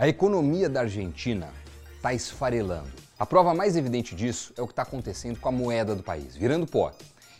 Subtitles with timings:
[0.00, 1.50] A economia da Argentina
[1.94, 2.88] está esfarelando.
[3.18, 6.34] A prova mais evidente disso é o que está acontecendo com a moeda do país,
[6.34, 6.90] virando pó.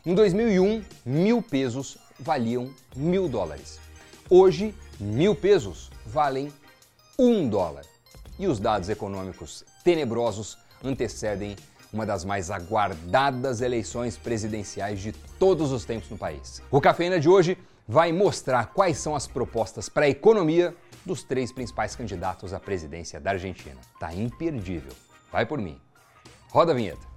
[0.05, 3.81] Em 2001, mil pesos valiam mil dólares.
[4.29, 6.53] Hoje, mil pesos valem
[7.19, 7.87] um dólar.
[8.39, 11.57] E os dados econômicos tenebrosos antecedem
[11.91, 16.61] uma das mais aguardadas eleições presidenciais de todos os tempos no país.
[16.71, 17.57] O Cafeína de hoje
[17.89, 23.21] vai mostrar quais são as propostas para a economia dos três principais candidatos à presidência
[23.21, 23.81] da Argentina.
[23.99, 24.93] Tá imperdível.
[25.31, 25.81] Vai por mim.
[26.51, 27.09] Roda a vinheta.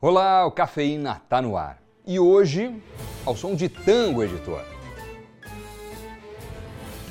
[0.00, 1.82] Olá, o Cafeína tá no ar.
[2.06, 2.82] E hoje,
[3.24, 4.62] ao som de tango, editor.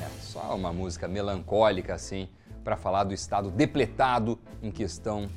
[0.00, 2.28] É só uma música melancólica assim,
[2.62, 5.28] para falar do estado depletado em que estão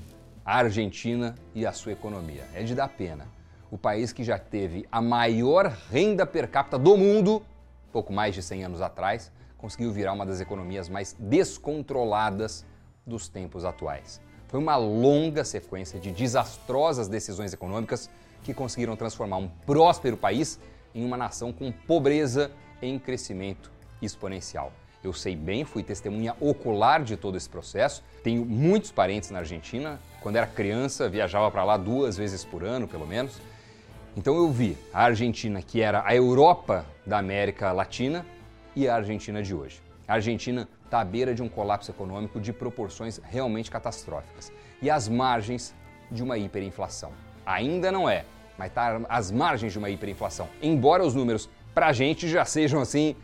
[0.46, 2.48] a Argentina e a sua economia.
[2.54, 3.37] É de dar pena.
[3.70, 7.44] O país que já teve a maior renda per capita do mundo,
[7.92, 12.66] pouco mais de 100 anos atrás, conseguiu virar uma das economias mais descontroladas
[13.06, 14.22] dos tempos atuais.
[14.48, 18.10] Foi uma longa sequência de desastrosas decisões econômicas
[18.42, 20.58] que conseguiram transformar um próspero país
[20.96, 22.50] em uma nação com pobreza
[22.82, 23.70] em crescimento
[24.02, 24.72] exponencial.
[25.04, 28.02] Eu sei bem, fui testemunha ocular de todo esse processo.
[28.24, 30.00] Tenho muitos parentes na Argentina.
[30.22, 33.40] Quando era criança, viajava para lá duas vezes por ano, pelo menos.
[34.18, 38.26] Então eu vi a Argentina, que era a Europa da América Latina,
[38.76, 39.80] e a Argentina de hoje.
[40.08, 44.52] A Argentina está à beira de um colapso econômico de proporções realmente catastróficas
[44.82, 45.76] e às margens
[46.12, 47.12] de uma hiperinflação.
[47.46, 48.26] Ainda não é,
[48.58, 50.48] mas está às margens de uma hiperinflação.
[50.64, 53.16] Embora os números para a gente já sejam assim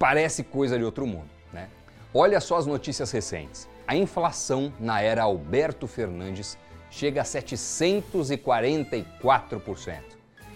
[0.00, 1.30] parece coisa de outro mundo.
[1.52, 1.68] Né?
[2.12, 3.68] Olha só as notícias recentes.
[3.86, 6.58] A inflação na era Alberto Fernandes
[6.92, 9.98] chega a 744%.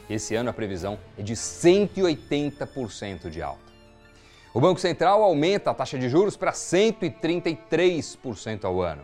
[0.09, 3.67] Esse ano a previsão é de 180% de alta.
[4.55, 9.03] O Banco Central aumenta a taxa de juros para 133% ao ano.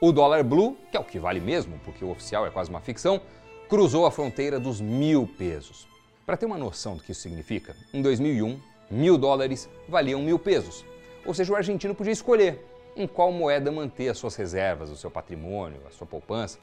[0.00, 2.80] O dólar blue, que é o que vale mesmo, porque o oficial é quase uma
[2.80, 3.20] ficção,
[3.68, 5.86] cruzou a fronteira dos mil pesos.
[6.24, 8.58] Para ter uma noção do que isso significa, em 2001,
[8.90, 10.86] mil dólares valiam mil pesos.
[11.26, 12.64] Ou seja, o argentino podia escolher
[12.98, 16.58] em qual moeda manter as suas reservas, o seu patrimônio, a sua poupança.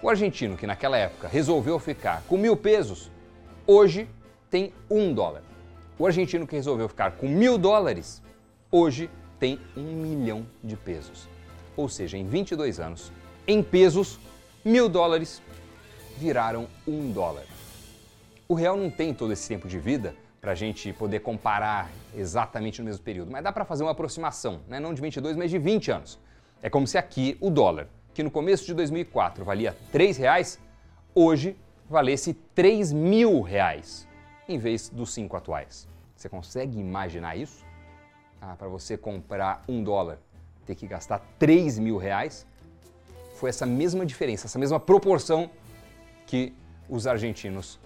[0.00, 3.10] O argentino que naquela época resolveu ficar com mil pesos,
[3.66, 4.08] hoje
[4.48, 5.42] tem um dólar.
[5.98, 8.22] O argentino que resolveu ficar com mil dólares,
[8.70, 9.10] hoje
[9.40, 11.28] tem um milhão de pesos.
[11.76, 13.10] Ou seja, em 22 anos,
[13.46, 14.20] em pesos,
[14.64, 15.42] mil dólares
[16.16, 17.44] viraram um dólar.
[18.46, 22.80] O real não tem todo esse tempo de vida para a gente poder comparar exatamente
[22.80, 24.78] no mesmo período, mas dá para fazer uma aproximação, né?
[24.78, 26.18] não de 22, mas de 20 anos.
[26.62, 30.58] É como se aqui o dólar, que no começo de 2004 valia R$ reais,
[31.14, 31.56] hoje
[31.88, 34.06] valesse 3 mil reais,
[34.48, 35.88] em vez dos 5 atuais.
[36.16, 37.64] Você consegue imaginar isso?
[38.40, 40.18] Ah, para você comprar um dólar,
[40.64, 42.46] ter que gastar 3 mil reais?
[43.34, 45.50] Foi essa mesma diferença, essa mesma proporção
[46.26, 46.54] que
[46.88, 47.78] os argentinos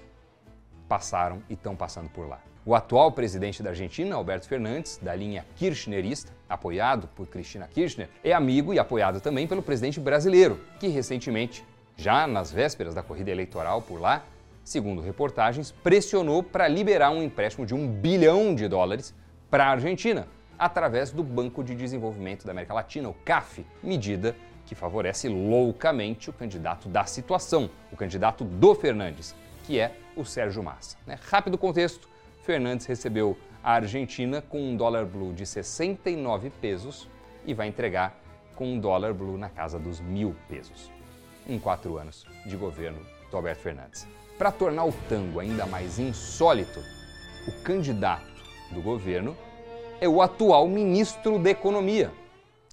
[0.91, 2.41] passaram e estão passando por lá.
[2.67, 8.33] O atual presidente da Argentina, Alberto Fernandes, da linha kirchnerista, apoiado por Cristina Kirchner, é
[8.33, 11.65] amigo e apoiado também pelo presidente brasileiro, que recentemente,
[11.97, 14.25] já nas vésperas da corrida eleitoral por lá,
[14.65, 19.15] segundo reportagens, pressionou para liberar um empréstimo de um bilhão de dólares
[19.49, 20.27] para a Argentina,
[20.59, 24.35] através do Banco de Desenvolvimento da América Latina, o CAF, medida
[24.67, 29.35] que favorece loucamente o candidato da situação, o candidato do Fernandes,
[29.65, 30.97] que é o Sérgio Massa.
[31.07, 31.19] Né?
[31.29, 32.09] Rápido contexto,
[32.43, 37.09] Fernandes recebeu a Argentina com um dólar blue de 69 pesos
[37.45, 38.19] e vai entregar
[38.55, 40.91] com um dólar blue na casa dos mil pesos.
[41.49, 43.01] Em quatro anos de governo
[43.31, 44.07] do Alberto Fernandes.
[44.39, 46.81] Para tornar o tango ainda mais insólito,
[47.47, 49.37] o candidato do governo
[50.01, 52.11] é o atual ministro da Economia.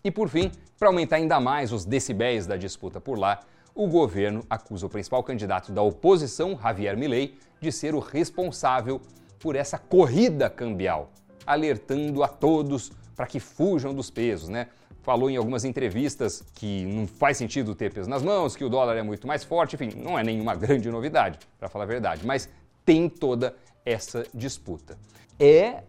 [0.04, 3.40] E por fim, para aumentar ainda mais os decibéis da disputa por lá,
[3.78, 9.00] o governo acusa o principal candidato da oposição, Javier Milei, de ser o responsável
[9.40, 11.12] por essa corrida cambial,
[11.46, 14.68] alertando a todos para que fujam dos pesos, né?
[15.04, 18.98] Falou em algumas entrevistas que não faz sentido ter peso nas mãos, que o dólar
[18.98, 22.50] é muito mais forte, enfim, não é nenhuma grande novidade, para falar a verdade, mas
[22.84, 24.98] tem toda essa disputa.
[25.40, 25.84] É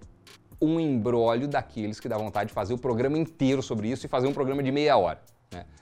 [0.61, 4.26] um embrólio daqueles que dá vontade de fazer o programa inteiro sobre isso e fazer
[4.26, 5.23] um programa de meia hora.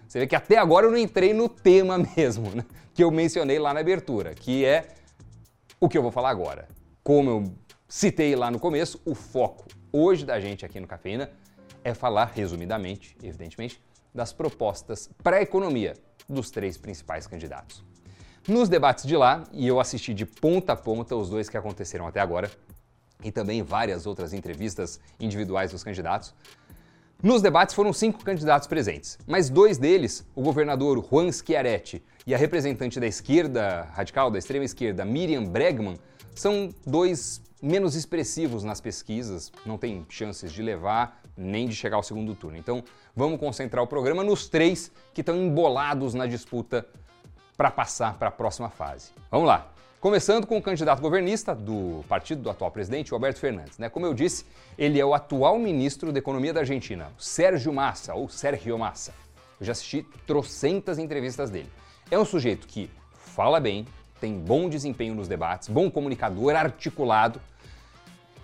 [0.06, 2.64] Você vê que até agora eu não entrei no tema mesmo, né?
[2.94, 4.88] que eu mencionei lá na abertura, que é
[5.78, 6.68] o que eu vou falar agora
[7.06, 7.54] como eu
[7.88, 11.30] citei lá no começo, o foco hoje da gente aqui no Cafeína
[11.84, 13.80] é falar, resumidamente, evidentemente,
[14.12, 15.94] das propostas para a economia
[16.28, 17.84] dos três principais candidatos.
[18.48, 22.08] Nos debates de lá, e eu assisti de ponta a ponta os dois que aconteceram
[22.08, 22.50] até agora,
[23.22, 26.34] e também várias outras entrevistas individuais dos candidatos.
[27.26, 32.38] Nos debates foram cinco candidatos presentes, mas dois deles, o governador Juan Schiaretti e a
[32.38, 35.98] representante da esquerda radical, da extrema esquerda, Miriam Bregman,
[36.36, 42.02] são dois menos expressivos nas pesquisas, não tem chances de levar nem de chegar ao
[42.04, 42.56] segundo turno.
[42.56, 42.84] Então,
[43.16, 46.86] vamos concentrar o programa nos três que estão embolados na disputa
[47.56, 49.12] para passar para a próxima fase.
[49.30, 49.66] Vamos lá.
[50.00, 53.78] Começando com o candidato governista do partido do atual presidente, Alberto Fernandes.
[53.78, 53.88] Né?
[53.88, 54.44] Como eu disse,
[54.78, 59.12] ele é o atual ministro da Economia da Argentina, Sérgio Massa, ou Sergio Massa.
[59.58, 61.70] Eu já assisti trocentas entrevistas dele.
[62.10, 63.86] É um sujeito que fala bem,
[64.20, 67.40] tem bom desempenho nos debates, bom comunicador, articulado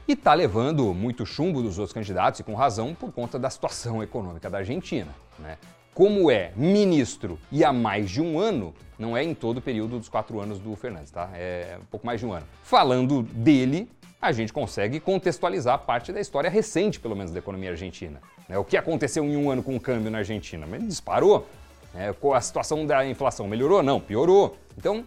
[0.09, 4.03] e está levando muito chumbo dos outros candidatos, e com razão, por conta da situação
[4.03, 5.15] econômica da Argentina.
[5.39, 5.57] Né?
[5.95, 9.99] Como é ministro e há mais de um ano, não é em todo o período
[9.99, 11.29] dos quatro anos do Fernandes, tá?
[11.35, 12.47] É um pouco mais de um ano.
[12.63, 13.91] Falando dele,
[14.21, 18.21] a gente consegue contextualizar parte da história recente, pelo menos, da economia argentina.
[18.49, 18.57] Né?
[18.57, 20.67] O que aconteceu em um ano com o câmbio na Argentina?
[20.73, 21.47] Ele disparou.
[21.93, 22.15] Né?
[22.35, 23.83] A situação da inflação melhorou?
[23.83, 24.57] Não, piorou.
[24.79, 25.05] Então,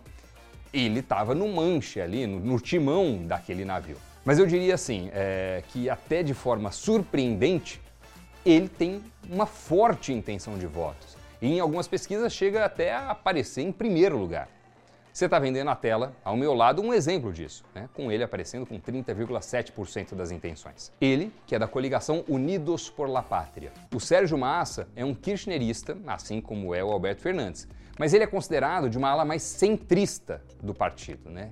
[0.74, 3.98] ele estava no manche ali, no, timão daquele navio.
[4.24, 7.82] Mas eu diria assim, é, que até de forma surpreendente,
[8.46, 11.18] ele tem uma forte intenção de votos.
[11.42, 14.48] E em algumas pesquisas chega até a aparecer em primeiro lugar.
[15.12, 17.88] Você está vendo na tela, ao meu lado, um exemplo disso, né?
[17.94, 20.92] com ele aparecendo com 30,7% das intenções.
[21.00, 23.72] Ele, que é da coligação Unidos por la Pátria.
[23.94, 27.66] O Sérgio Massa é um kirchnerista, assim como é o Alberto Fernandes,
[27.98, 31.50] mas ele é considerado de uma ala mais centrista do partido, né?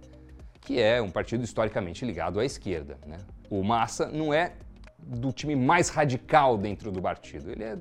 [0.60, 2.98] que é um partido historicamente ligado à esquerda.
[3.06, 3.18] Né?
[3.50, 4.52] O Massa não é
[5.06, 7.52] do time mais radical dentro do partido.
[7.52, 7.78] Ele é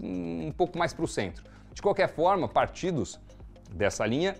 [0.00, 1.44] um, um pouco mais para o centro.
[1.72, 3.20] De qualquer forma, partidos
[3.70, 4.36] dessa linha,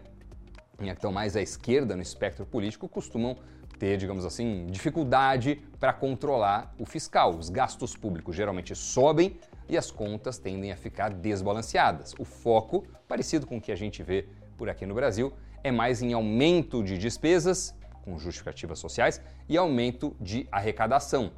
[0.78, 3.36] que estão mais à esquerda no espectro político, costumam
[3.78, 7.36] ter, digamos assim, dificuldade para controlar o fiscal.
[7.36, 9.38] Os gastos públicos geralmente sobem
[9.68, 12.14] e as contas tendem a ficar desbalanceadas.
[12.18, 15.32] O foco, parecido com o que a gente vê por aqui no Brasil,
[15.64, 17.74] é mais em aumento de despesas,
[18.04, 21.32] com justificativas sociais, e aumento de arrecadação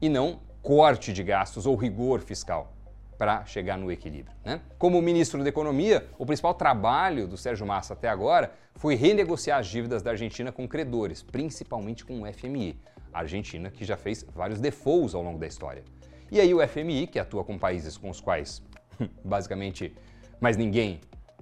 [0.00, 2.72] e não corte de gastos ou rigor fiscal
[3.20, 4.34] para chegar no equilíbrio.
[4.42, 4.62] Né?
[4.78, 9.66] Como ministro da Economia, o principal trabalho do Sérgio Massa até agora foi renegociar as
[9.66, 12.80] dívidas da Argentina com credores, principalmente com o FMI,
[13.12, 15.84] a Argentina que já fez vários defaults ao longo da história.
[16.30, 18.62] E aí o FMI, que atua com países com os quais
[19.22, 19.94] basicamente
[20.40, 21.00] mais ninguém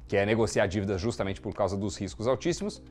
[0.09, 2.83] quer negociar dívidas justamente por causa dos riscos altíssimos,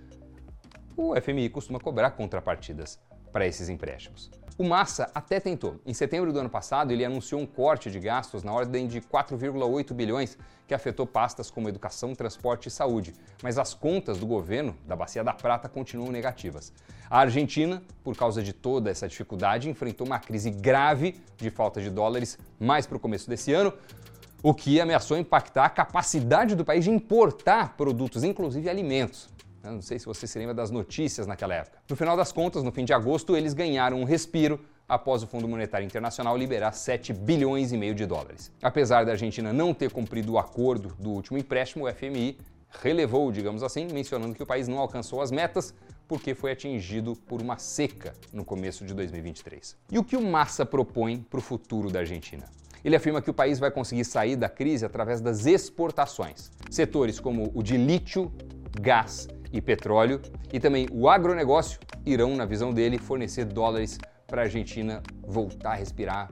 [0.95, 2.99] o FMI costuma cobrar contrapartidas
[3.37, 4.31] para esses empréstimos.
[4.57, 5.79] O Massa até tentou.
[5.85, 9.93] Em setembro do ano passado, ele anunciou um corte de gastos na ordem de 4,8
[9.93, 10.35] bilhões,
[10.67, 13.13] que afetou pastas como educação, transporte e saúde.
[13.43, 16.73] Mas as contas do governo da Bacia da Prata continuam negativas.
[17.07, 21.91] A Argentina, por causa de toda essa dificuldade, enfrentou uma crise grave de falta de
[21.91, 23.71] dólares mais para o começo desse ano,
[24.41, 29.29] o que ameaçou impactar a capacidade do país de importar produtos, inclusive alimentos.
[29.67, 31.79] Eu não sei se você se lembra das notícias naquela época.
[31.89, 35.47] No final das contas, no fim de agosto, eles ganharam um respiro após o Fundo
[35.47, 38.49] Monetário Internacional liberar 7 bilhões e meio de dólares.
[38.61, 42.37] Apesar da Argentina não ter cumprido o acordo do último empréstimo, o FMI
[42.81, 45.73] relevou, digamos assim, mencionando que o país não alcançou as metas
[46.07, 49.75] porque foi atingido por uma seca no começo de 2023.
[49.91, 52.45] E o que o Massa propõe para o futuro da Argentina?
[52.85, 56.49] Ele afirma que o país vai conseguir sair da crise através das exportações.
[56.69, 58.31] Setores como o de lítio,
[58.80, 64.45] gás e petróleo, e também o agronegócio irão, na visão dele, fornecer dólares para a
[64.45, 66.31] Argentina voltar a respirar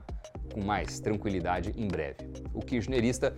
[0.52, 2.16] com mais tranquilidade em breve.
[2.52, 3.34] O kirchnerista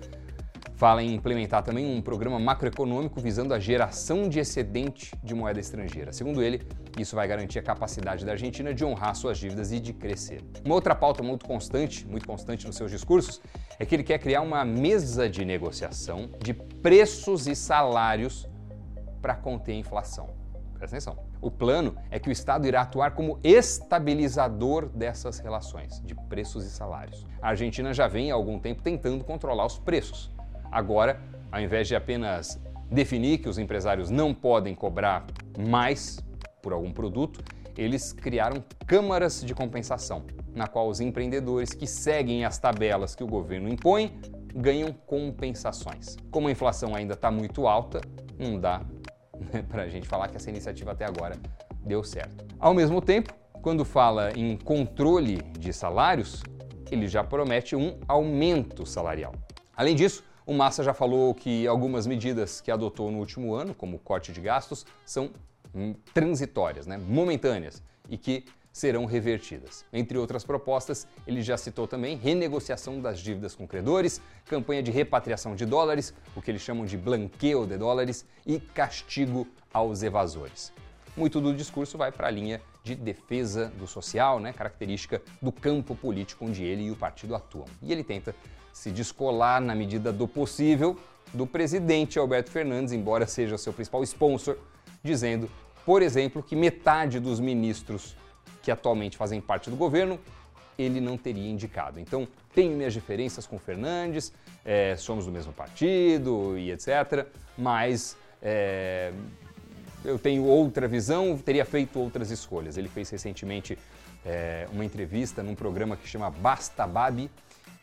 [0.78, 6.12] fala em implementar também um programa macroeconômico visando a geração de excedente de moeda estrangeira.
[6.12, 6.62] Segundo ele,
[6.96, 10.40] isso vai garantir a capacidade da Argentina de honrar suas dívidas e de crescer.
[10.64, 13.40] Uma outra pauta muito constante, muito constante nos seus discursos,
[13.76, 18.47] é que ele quer criar uma mesa de negociação de preços e salários
[19.20, 20.30] para conter a inflação.
[20.78, 21.18] Presta atenção.
[21.40, 26.70] O plano é que o Estado irá atuar como estabilizador dessas relações de preços e
[26.70, 27.26] salários.
[27.42, 30.30] A Argentina já vem há algum tempo tentando controlar os preços.
[30.70, 31.20] Agora,
[31.50, 32.60] ao invés de apenas
[32.90, 35.26] definir que os empresários não podem cobrar
[35.58, 36.20] mais
[36.62, 37.42] por algum produto,
[37.76, 43.26] eles criaram câmaras de compensação, na qual os empreendedores que seguem as tabelas que o
[43.26, 44.20] governo impõe
[44.54, 46.16] ganham compensações.
[46.30, 48.00] Como a inflação ainda está muito alta,
[48.38, 48.82] não dá
[49.68, 51.36] para a gente falar que essa iniciativa até agora
[51.84, 52.44] deu certo.
[52.58, 56.42] Ao mesmo tempo, quando fala em controle de salários,
[56.90, 59.34] ele já promete um aumento salarial.
[59.76, 63.98] Além disso, o Massa já falou que algumas medidas que adotou no último ano, como
[63.98, 65.30] corte de gastos, são
[65.74, 68.44] hum, transitórias, né, momentâneas, e que
[68.78, 69.84] serão revertidas.
[69.92, 75.56] Entre outras propostas, ele já citou também renegociação das dívidas com credores, campanha de repatriação
[75.56, 80.72] de dólares, o que eles chamam de blanqueio de dólares, e castigo aos evasores.
[81.16, 85.96] Muito do discurso vai para a linha de defesa do social, né, característica do campo
[85.96, 87.66] político onde ele e o partido atuam.
[87.82, 88.32] E ele tenta
[88.72, 90.96] se descolar na medida do possível
[91.34, 94.56] do presidente Alberto Fernandes, embora seja seu principal sponsor,
[95.02, 95.50] dizendo,
[95.84, 98.16] por exemplo, que metade dos ministros
[98.62, 100.18] que atualmente fazem parte do governo
[100.78, 101.98] ele não teria indicado.
[101.98, 104.32] Então, tenho minhas diferenças com Fernandes,
[104.64, 109.12] é, somos do mesmo partido e etc., mas é,
[110.04, 112.78] eu tenho outra visão, teria feito outras escolhas.
[112.78, 113.76] Ele fez recentemente
[114.24, 117.28] é, uma entrevista num programa que chama Basta Babi,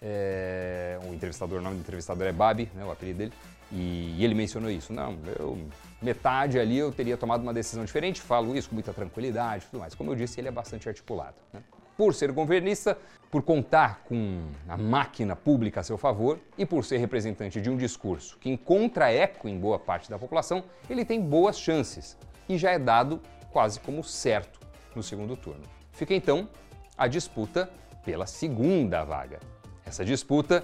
[0.01, 3.33] é, o entrevistador, o nome do entrevistador é Babi, né, o apelido dele,
[3.75, 4.93] e, e ele mencionou isso.
[4.93, 5.57] Não, eu,
[6.01, 9.93] metade ali eu teria tomado uma decisão diferente, falo isso com muita tranquilidade tudo mais.
[9.93, 11.35] Como eu disse, ele é bastante articulado.
[11.53, 11.61] Né?
[11.97, 12.97] Por ser governista,
[13.29, 17.77] por contar com a máquina pública a seu favor e por ser representante de um
[17.77, 22.17] discurso que encontra eco em boa parte da população, ele tem boas chances
[22.47, 24.59] e já é dado quase como certo
[24.95, 25.63] no segundo turno.
[25.91, 26.49] Fica então
[26.97, 27.69] a disputa
[28.03, 29.39] pela segunda vaga.
[29.85, 30.63] Essa disputa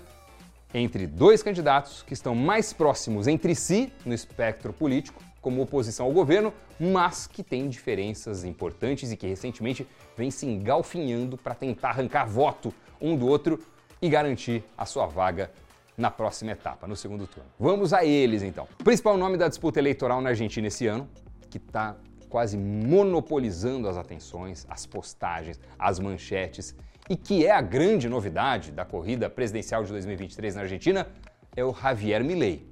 [0.73, 6.11] entre dois candidatos que estão mais próximos entre si no espectro político, como oposição ao
[6.11, 12.25] governo, mas que têm diferenças importantes e que recentemente vêm se engalfinhando para tentar arrancar
[12.25, 13.59] voto um do outro
[14.01, 15.51] e garantir a sua vaga
[15.97, 17.49] na próxima etapa, no segundo turno.
[17.59, 18.67] Vamos a eles então.
[18.79, 21.09] O principal nome da disputa eleitoral na Argentina esse ano,
[21.49, 21.95] que está
[22.29, 26.75] quase monopolizando as atenções, as postagens, as manchetes
[27.09, 31.07] e que é a grande novidade da corrida presidencial de 2023 na Argentina,
[31.55, 32.69] é o Javier Milei.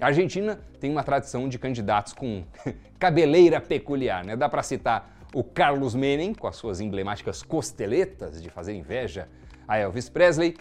[0.00, 2.44] A Argentina tem uma tradição de candidatos com
[2.98, 4.36] cabeleira peculiar, né?
[4.36, 9.28] Dá para citar o Carlos Menem, com as suas emblemáticas costeletas de fazer inveja
[9.68, 10.56] a Elvis Presley,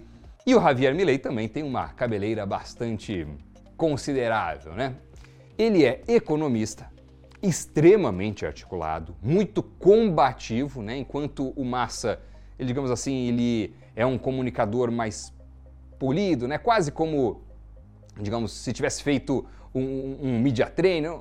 [0.45, 3.27] e o Javier Milei também tem uma cabeleira bastante
[3.75, 4.95] considerável, né?
[5.57, 6.89] Ele é economista,
[7.41, 10.97] extremamente articulado, muito combativo, né?
[10.97, 12.19] Enquanto o Massa
[12.59, 15.33] ele, digamos assim, ele é um comunicador mais
[15.97, 16.57] polido, né?
[16.57, 17.41] Quase como,
[18.19, 21.13] digamos, se tivesse feito um, um media trainer.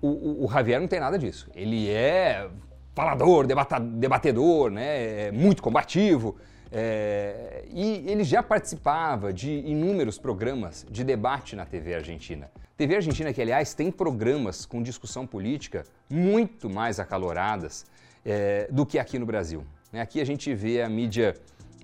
[0.00, 1.50] O, o, o, Javier não tem nada disso.
[1.54, 2.48] Ele é
[2.94, 5.26] falador, debata, debatedor, né?
[5.26, 6.36] É muito combativo.
[6.72, 12.50] É, e ele já participava de inúmeros programas de debate na TV Argentina.
[12.76, 17.86] TV Argentina, que aliás tem programas com discussão política muito mais acaloradas
[18.24, 19.64] é, do que aqui no Brasil.
[19.92, 20.00] Né?
[20.00, 21.34] Aqui a gente vê a mídia,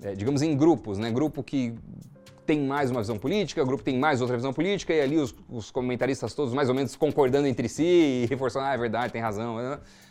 [0.01, 1.11] é, digamos, em grupos, né?
[1.11, 1.73] Grupo que
[2.45, 5.33] tem mais uma visão política, o grupo tem mais outra visão política, e ali os,
[5.49, 9.21] os, comentaristas todos mais ou menos concordando entre si e reforçando, ah, é verdade, tem
[9.21, 9.57] razão.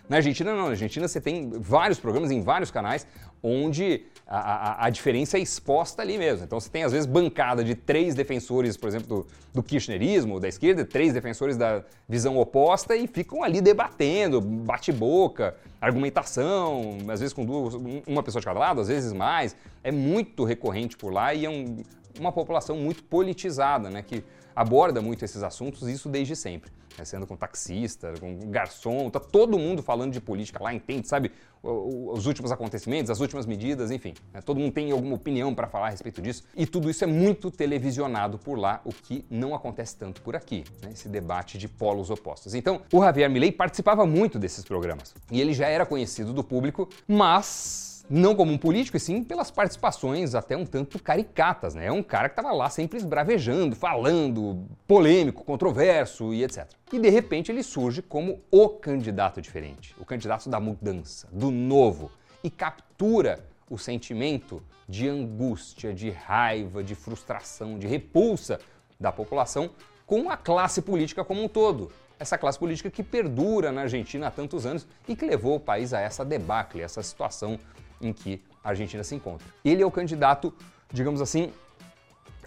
[0.09, 0.65] Na Argentina, não.
[0.65, 3.07] Na Argentina, você tem vários programas em vários canais
[3.43, 6.45] onde a, a, a, diferença é exposta ali mesmo.
[6.45, 10.49] Então, você tem, às vezes, bancada de três defensores, por exemplo, do, do kirchnerismo, da
[10.49, 17.45] esquerda, três defensores da visão oposta e ficam ali debatendo, bate-boca, argumentação, às vezes com
[17.45, 17.75] duas,
[18.07, 19.57] uma pessoa de cada lado, às vezes mais.
[19.83, 21.83] É muito recorrente por lá e é um,
[22.21, 24.23] uma população muito politizada, né, que
[24.55, 29.59] aborda muito esses assuntos, isso desde sempre né, sendo com taxista, com garçom, tá todo
[29.59, 31.33] mundo falando de política lá, entende, sabe,
[31.63, 34.15] os últimos acontecimentos, as últimas medidas, enfim.
[34.33, 36.43] Né, todo mundo tem alguma opinião para falar a respeito disso.
[36.57, 40.65] E tudo isso é muito televisionado por lá, o que não acontece tanto por aqui,
[40.83, 42.55] né, esse debate de polos opostos.
[42.55, 45.15] Então, o Javier Milei participava muito desses programas.
[45.31, 49.51] E ele já era conhecido do público, mas não como um político, e sim pelas
[49.51, 51.87] participações até um tanto caricatas, né?
[51.87, 56.69] É um cara que estava lá sempre esbravejando, falando, polêmico, controverso e etc.
[56.93, 62.11] E de repente ele surge como o candidato diferente, o candidato da mudança, do novo,
[62.43, 63.39] e captura
[63.71, 68.61] o sentimento de angústia, de raiva, de frustração, de repulsa
[69.01, 69.71] da população
[70.07, 71.91] com a classe política como um todo.
[72.19, 75.95] Essa classe política que perdura na Argentina há tantos anos e que levou o país
[75.95, 77.59] a essa debacle, essa situação
[78.03, 79.47] em que a Argentina se encontra.
[79.65, 80.53] Ele é o candidato,
[80.93, 81.53] digamos assim,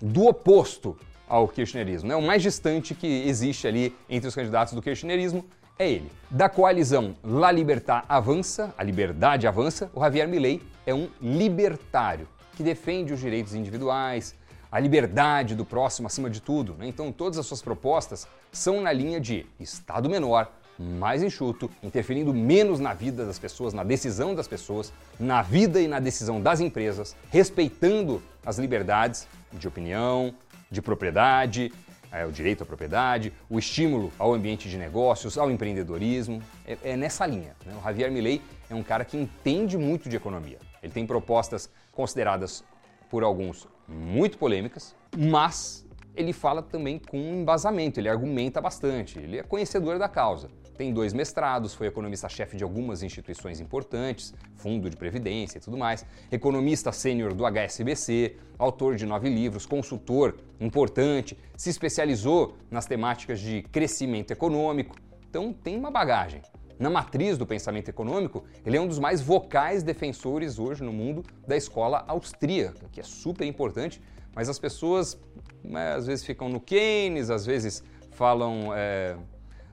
[0.02, 0.98] do oposto
[1.28, 2.10] ao kirchnerismo.
[2.10, 2.16] Né?
[2.16, 5.46] O mais distante que existe ali entre os candidatos do kirchnerismo
[5.78, 6.12] é ele.
[6.30, 12.64] Da coalizão La Libertad Avança, a liberdade avança, o Javier Milei é um libertário que
[12.64, 14.36] defende os direitos individuais,
[14.72, 16.76] a liberdade do próximo acima de tudo.
[16.76, 16.88] Né?
[16.88, 22.80] Então, todas as suas propostas são na linha de Estado menor, mais enxuto, interferindo menos
[22.80, 27.16] na vida das pessoas, na decisão das pessoas, na vida e na decisão das empresas,
[27.30, 30.34] respeitando as liberdades de opinião,
[30.70, 31.72] de propriedade,
[32.12, 36.42] é, o direito à propriedade, o estímulo ao ambiente de negócios, ao empreendedorismo.
[36.66, 37.56] É, é nessa linha.
[37.66, 37.74] Né?
[37.78, 40.60] O Javier Milei é um cara que entende muito de economia.
[40.82, 42.64] Ele tem propostas consideradas
[43.10, 49.44] por alguns muito polêmicas, mas ele fala também com embasamento, ele argumenta bastante, ele é
[49.44, 50.50] conhecedor da causa.
[50.78, 56.06] Tem dois mestrados, foi economista-chefe de algumas instituições importantes, fundo de previdência e tudo mais,
[56.32, 63.62] economista sênior do HSBC, autor de nove livros, consultor importante, se especializou nas temáticas de
[63.64, 64.96] crescimento econômico,
[65.30, 66.42] então tem uma bagagem.
[66.78, 71.24] Na matriz do pensamento econômico, ele é um dos mais vocais defensores hoje no mundo
[71.48, 74.02] da escola austríaca, que é super importante,
[74.34, 75.18] mas as pessoas
[75.64, 79.16] né, às vezes ficam no Keynes, às vezes falam é,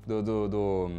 [0.06, 0.90] do, do, do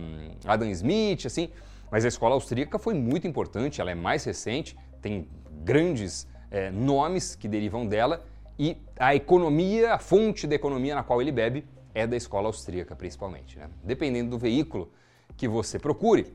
[0.46, 1.50] Adam Smith, assim.
[1.92, 5.28] Mas a escola austríaca foi muito importante, ela é mais recente, tem
[5.64, 8.26] grandes é, nomes que derivam dela
[8.58, 12.96] e a economia, a fonte da economia na qual ele bebe é da escola austríaca,
[12.96, 13.58] principalmente.
[13.58, 13.70] Né?
[13.84, 14.92] Dependendo do veículo
[15.36, 16.34] que você procure,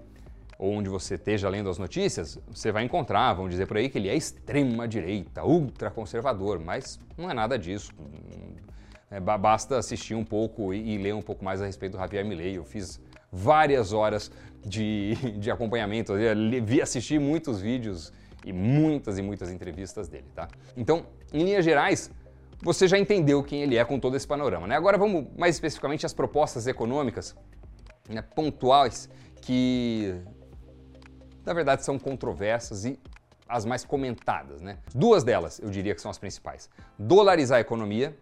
[0.58, 3.96] ou onde você esteja lendo as notícias, você vai encontrar, vão dizer por aí, que
[3.96, 7.92] ele é extrema-direita, ultraconservador, mas não é nada disso.
[9.10, 12.24] É, basta assistir um pouco e, e, ler um pouco mais a respeito do Javier
[12.24, 12.58] Milei.
[12.58, 13.00] Eu fiz
[13.32, 14.30] várias horas
[14.64, 16.12] de, de acompanhamento,
[16.64, 18.12] vi assistir muitos vídeos
[18.44, 20.48] e muitas e muitas entrevistas dele, tá?
[20.76, 22.10] Então, em linhas gerais,
[22.62, 24.76] você já entendeu quem ele é com todo esse panorama, né?
[24.76, 27.36] Agora vamos mais especificamente às propostas econômicas
[28.08, 29.08] né, pontuais
[29.40, 30.14] que,
[31.44, 32.98] na verdade, são controversas e
[33.48, 34.78] as mais comentadas, né?
[34.94, 38.14] Duas delas, eu diria que são as principais: dolarizar a economia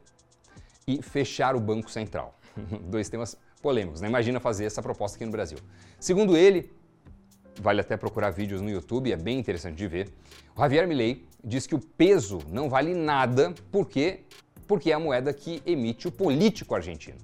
[0.89, 2.39] e fechar o Banco Central.
[2.89, 4.09] Dois temas polêmicos, né?
[4.09, 5.59] Imagina fazer essa proposta aqui no Brasil.
[5.99, 6.71] Segundo ele,
[7.61, 10.09] vale até procurar vídeos no YouTube, é bem interessante de ver.
[10.55, 14.21] O Javier Milei diz que o peso não vale nada porque
[14.69, 17.19] porque é a moeda que emite o político argentino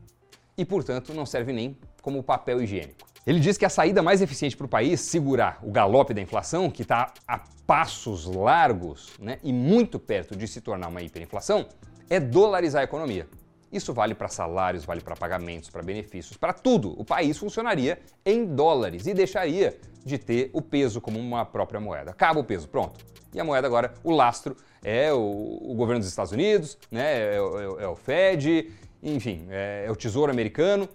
[0.57, 3.09] e, portanto, não serve nem como papel higiênico.
[3.27, 6.71] Ele diz que a saída mais eficiente para o país segurar o galope da inflação,
[6.71, 11.67] que está a passos largos né, e muito perto de se tornar uma hiperinflação,
[12.09, 13.27] é dolarizar a economia.
[13.73, 16.95] Isso vale para salários, vale para pagamentos, para benefícios, para tudo.
[17.01, 22.11] O país funcionaria em dólares e deixaria de ter o peso como uma própria moeda.
[22.11, 23.05] Acaba o peso, pronto.
[23.35, 24.55] E a moeda agora, o lastro,
[24.85, 28.71] é o, o governo dos Estados Unidos, né, é, é, é o Fed,
[29.03, 30.89] enfim, é, é o Tesouro Americano,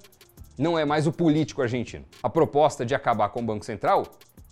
[0.58, 2.06] não é mais o político argentino.
[2.22, 4.06] A proposta de acabar com o Banco Central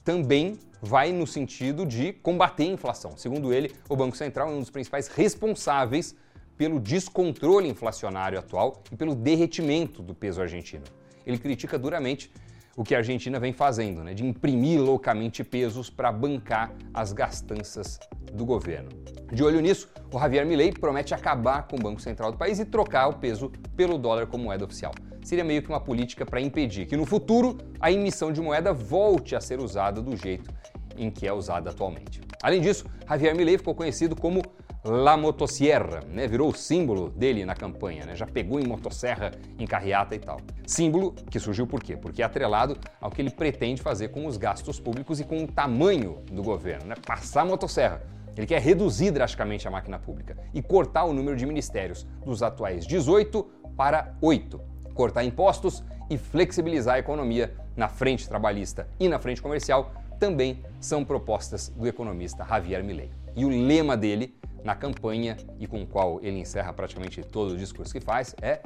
[0.04, 3.18] também vai no sentido de combater a inflação.
[3.18, 6.16] Segundo ele, o Banco Central é um dos principais responsáveis
[6.58, 10.84] pelo descontrole inflacionário atual e pelo derretimento do peso argentino.
[11.26, 12.32] Ele critica duramente
[12.78, 18.00] o que a Argentina vem fazendo, né, de imprimir loucamente pesos para bancar as gastanças
[18.34, 18.90] do governo.
[19.32, 22.66] De olho nisso, o Javier Milei promete acabar com o Banco Central do país e
[22.66, 24.94] trocar o peso pelo dólar como moeda oficial.
[25.24, 29.36] Seria meio que uma política para impedir que no futuro a emissão de moeda volte
[29.36, 30.54] a ser usada do jeito
[30.98, 32.22] em que é usada atualmente.
[32.44, 34.42] Além disso, Javier Milei ficou conhecido como
[34.88, 36.28] La Motosierra, né?
[36.28, 38.16] virou o símbolo dele na campanha, né?
[38.16, 40.40] já pegou em motosserra, em carreata e tal.
[40.68, 41.98] Símbolo que surgiu por quê?
[41.98, 45.48] Porque é atrelado ao que ele pretende fazer com os gastos públicos e com o
[45.48, 46.96] tamanho do governo, né?
[47.04, 48.04] passar a motosserra.
[48.38, 52.86] Ele quer reduzir drasticamente a máquina pública e cortar o número de ministérios dos atuais
[52.86, 53.44] 18
[53.76, 54.62] para 8,
[54.94, 61.04] cortar impostos e flexibilizar a economia na frente trabalhista e na frente comercial também são
[61.04, 63.10] propostas do economista Javier Milei.
[63.36, 67.58] E o lema dele na campanha e com o qual ele encerra praticamente todo o
[67.58, 68.62] discurso que faz é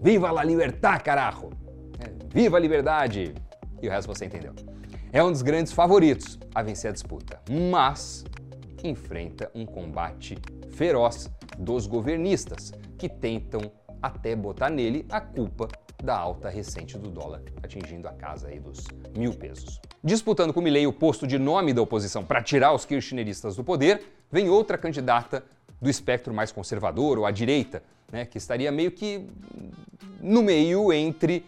[0.00, 1.50] Viva la libertad, carajo!
[1.98, 3.34] É, Viva a liberdade!
[3.80, 4.54] E o resto você entendeu.
[5.12, 8.24] É um dos grandes favoritos a vencer a disputa, mas
[8.82, 10.38] enfrenta um combate
[10.70, 13.60] feroz dos governistas, que tentam
[14.00, 15.68] até botar nele a culpa
[16.02, 19.80] da alta recente do dólar, atingindo a casa aí dos mil pesos.
[20.02, 24.02] Disputando com Milley o posto de nome da oposição para tirar os kirchneristas do poder,
[24.32, 25.44] vem outra candidata
[25.80, 29.28] do espectro mais conservador ou à direita, né, que estaria meio que
[30.20, 31.44] no meio entre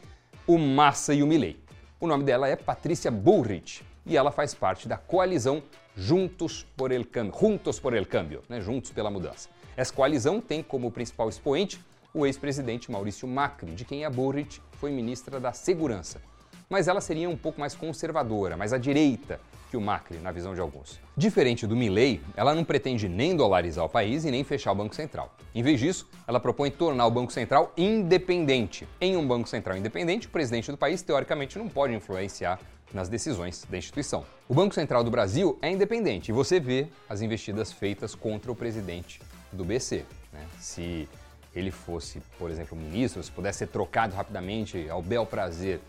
[0.46, 1.56] o Massa e o Milley.
[1.98, 5.62] O nome dela é Patrícia Bullrich e ela faz parte da coalizão
[5.96, 9.48] Juntos por el Cambio, Juntos por el Cambio, né, Juntos pela Mudança.
[9.76, 11.80] Essa coalizão tem como principal expoente
[12.12, 16.20] o ex-presidente Maurício Macri, de quem a Bullrich foi ministra da Segurança.
[16.68, 19.40] Mas ela seria um pouco mais conservadora, mais à direita,
[19.74, 21.00] que o Macri, na visão de alguns.
[21.16, 24.94] Diferente do Milley, ela não pretende nem dolarizar o país e nem fechar o Banco
[24.94, 25.34] Central.
[25.52, 28.86] Em vez disso, ela propõe tornar o Banco Central independente.
[29.00, 32.60] Em um Banco Central independente, o presidente do país, teoricamente, não pode influenciar
[32.92, 34.24] nas decisões da instituição.
[34.48, 38.54] O Banco Central do Brasil é independente e você vê as investidas feitas contra o
[38.54, 39.20] presidente
[39.52, 40.04] do BC.
[40.32, 40.46] Né?
[40.60, 41.08] Se
[41.52, 45.80] ele fosse, por exemplo, ministro, se pudesse ser trocado rapidamente ao bel prazer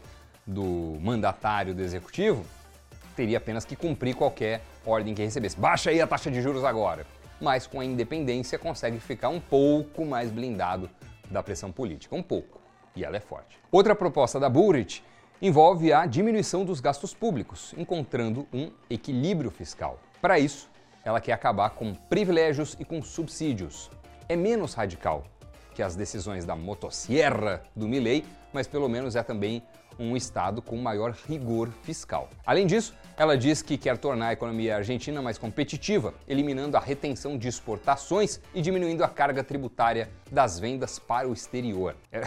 [0.48, 2.44] do mandatário do executivo,
[3.16, 5.58] teria apenas que cumprir qualquer ordem que recebesse.
[5.58, 7.06] Baixa aí a taxa de juros agora.
[7.40, 10.90] Mas com a independência consegue ficar um pouco mais blindado
[11.30, 12.60] da pressão política, um pouco.
[12.96, 13.60] E ela é forte.
[13.72, 15.04] Outra proposta da Burrich
[15.42, 20.00] envolve a diminuição dos gastos públicos, encontrando um equilíbrio fiscal.
[20.22, 20.70] Para isso,
[21.04, 23.92] ela quer acabar com privilégios e com subsídios.
[24.30, 25.24] É menos radical
[25.74, 28.24] que as decisões da motosserra do Milley,
[28.54, 29.62] mas pelo menos é também
[30.00, 32.30] um Estado com maior rigor fiscal.
[32.46, 37.38] Além disso, ela diz que quer tornar a economia argentina mais competitiva, eliminando a retenção
[37.38, 41.96] de exportações e diminuindo a carga tributária das vendas para o exterior.
[42.12, 42.22] É,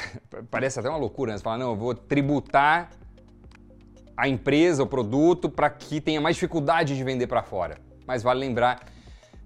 [0.50, 1.38] parece até uma loucura, né?
[1.38, 2.90] Você fala, não, eu vou tributar
[4.16, 7.78] a empresa, o produto, para que tenha mais dificuldade de vender para fora.
[8.06, 8.86] Mas vale lembrar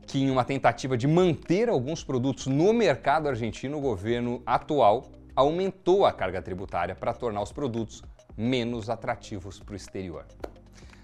[0.06, 6.04] que, em uma tentativa de manter alguns produtos no mercado argentino, o governo atual aumentou
[6.04, 8.02] a carga tributária para tornar os produtos
[8.36, 10.26] menos atrativos para o exterior.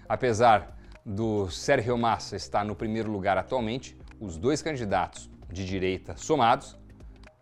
[0.07, 6.77] Apesar do Sérgio Massa estar no primeiro lugar atualmente, os dois candidatos de direita somados,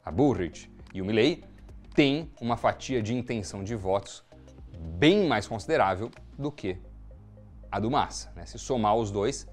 [0.04, 1.44] a Burrich e o Milley,
[1.94, 4.24] têm uma fatia de intenção de votos
[4.78, 6.78] bem mais considerável do que
[7.72, 8.32] a do Massa.
[8.36, 8.46] Né?
[8.46, 9.48] Se somar os dois,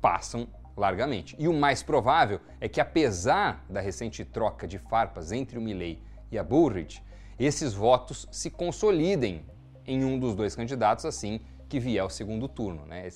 [0.00, 1.36] passam largamente.
[1.38, 6.02] E o mais provável é que, apesar da recente troca de farpas entre o Milley
[6.30, 7.02] e a Burrich,
[7.38, 9.44] esses votos se consolidem
[9.86, 12.84] em um dos dois candidatos assim que vier o segundo turno.
[12.86, 13.08] Né?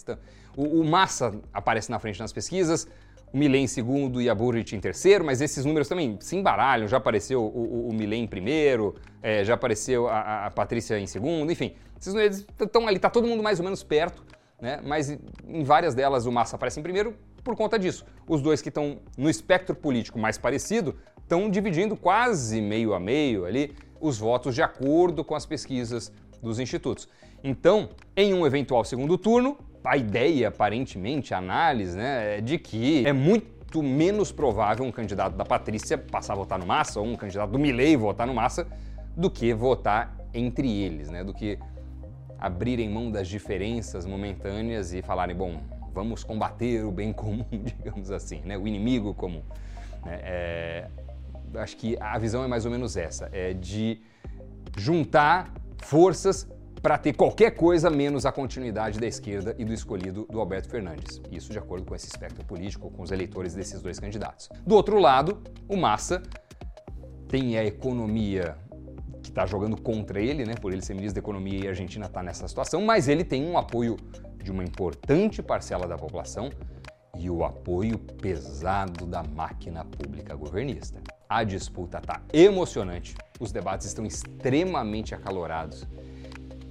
[0.57, 2.88] O, o Massa aparece na frente nas pesquisas,
[3.33, 6.88] o Milley em segundo e a Burrich em terceiro, mas esses números também se embaralham.
[6.88, 11.52] Já apareceu o, o, o em primeiro, é, já apareceu a, a, Patrícia em segundo,
[11.52, 11.74] enfim.
[12.00, 14.24] Esses números estão ali, está todo mundo mais ou menos perto,
[14.61, 14.81] né?
[14.83, 18.07] mas em várias delas o Massa aparece em primeiro por conta disso.
[18.26, 23.44] Os dois que estão no espectro político mais parecido estão dividindo quase meio a meio
[23.44, 27.09] ali os votos de acordo com as pesquisas dos institutos.
[27.42, 33.07] Então, em um eventual segundo turno, a ideia, aparentemente, a análise, né, é de que
[33.07, 37.16] é muito menos provável um candidato da Patrícia passar a votar no Massa ou um
[37.16, 38.66] candidato do Milley votar no Massa
[39.16, 41.59] do que votar entre eles, né, do que
[42.38, 45.61] abrirem mão das diferenças momentâneas e falarem, bom,
[45.92, 49.42] vamos combater o bem comum, digamos assim, né, o inimigo comum.
[50.05, 50.88] Né, é,
[51.55, 54.01] acho que a visão é mais ou menos essa, é de
[54.77, 56.48] juntar forças
[56.82, 61.20] para ter qualquer coisa menos a continuidade da esquerda e do escolhido do Alberto Fernandes.
[61.30, 64.48] Isso de acordo com esse espectro político, com os eleitores desses dois candidatos.
[64.64, 66.22] Do outro lado, o Massa
[67.28, 68.56] tem a economia
[69.22, 72.06] que está jogando contra ele, né, por ele ser ministro da Economia e a Argentina
[72.06, 73.96] está nessa situação, mas ele tem um apoio
[74.42, 76.50] de uma importante parcela da população
[77.18, 81.00] e o apoio pesado da máquina pública governista.
[81.28, 85.84] A disputa está emocionante, os debates estão extremamente acalorados.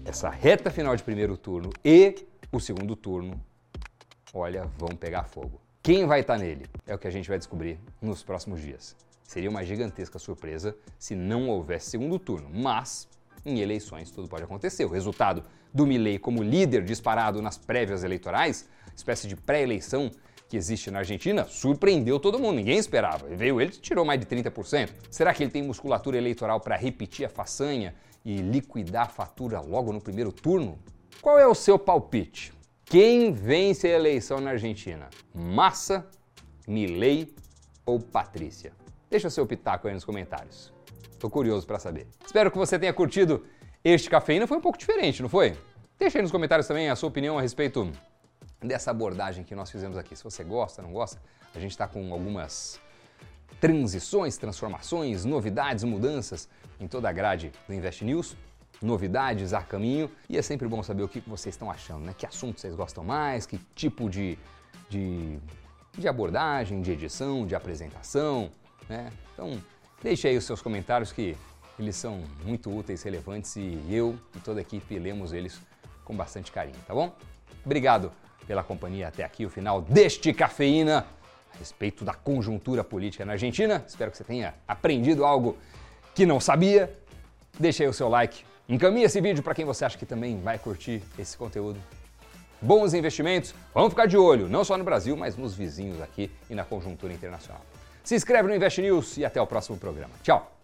[0.05, 3.37] Essa reta final de primeiro turno e o segundo turno,
[4.33, 5.59] olha, vão pegar fogo.
[5.83, 8.95] Quem vai estar tá nele é o que a gente vai descobrir nos próximos dias.
[9.25, 13.09] Seria uma gigantesca surpresa se não houvesse segundo turno, mas
[13.45, 14.85] em eleições tudo pode acontecer.
[14.85, 20.09] O resultado do Milley como líder disparado nas prévias eleitorais, espécie de pré-eleição
[20.47, 23.27] que existe na Argentina surpreendeu todo mundo, ninguém esperava.
[23.27, 24.89] Veio ele tirou mais de 30%.
[25.09, 29.91] Será que ele tem musculatura eleitoral para repetir a façanha e liquidar a fatura logo
[29.91, 30.77] no primeiro turno?
[31.21, 32.53] Qual é o seu palpite?
[32.85, 35.09] Quem vence a eleição na Argentina?
[35.33, 36.07] Massa,
[36.67, 37.33] Milei
[37.85, 38.73] ou Patrícia?
[39.09, 40.71] Deixa seu pitaco aí nos comentários.
[41.19, 42.07] Tô curioso para saber.
[42.23, 43.45] Espero que você tenha curtido
[43.83, 44.45] este cafeína.
[44.45, 45.57] Foi um pouco diferente, não foi?
[45.97, 47.91] Deixa aí nos comentários também a sua opinião a respeito
[48.67, 50.15] dessa abordagem que nós fizemos aqui.
[50.15, 51.21] Se você gosta, não gosta,
[51.53, 52.79] a gente está com algumas
[53.59, 56.49] transições, transformações, novidades, mudanças
[56.79, 58.35] em toda a grade do Invest News.
[58.81, 62.13] Novidades a caminho e é sempre bom saber o que vocês estão achando, né?
[62.15, 64.37] Que assuntos vocês gostam mais, que tipo de,
[64.89, 65.39] de,
[65.97, 68.51] de abordagem, de edição, de apresentação,
[68.89, 69.09] né?
[69.33, 69.63] Então,
[70.03, 71.37] deixe aí os seus comentários que
[71.79, 75.59] eles são muito úteis, relevantes e eu e toda a equipe lemos eles
[76.03, 77.15] com bastante carinho, tá bom?
[77.65, 78.11] Obrigado
[78.47, 81.05] pela companhia até aqui, o final deste Cafeína
[81.53, 83.83] a respeito da conjuntura política na Argentina.
[83.87, 85.57] Espero que você tenha aprendido algo
[86.13, 86.93] que não sabia.
[87.57, 90.59] Deixe aí o seu like, encaminhe esse vídeo para quem você acha que também vai
[90.59, 91.79] curtir esse conteúdo.
[92.61, 96.55] Bons investimentos, vamos ficar de olho, não só no Brasil, mas nos vizinhos aqui e
[96.55, 97.61] na conjuntura internacional.
[98.03, 100.13] Se inscreve no Invest News e até o próximo programa.
[100.21, 100.54] Tchau!